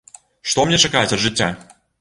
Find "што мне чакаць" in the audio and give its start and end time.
0.53-1.05